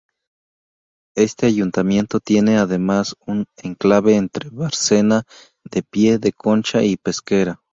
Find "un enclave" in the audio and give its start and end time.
3.23-4.15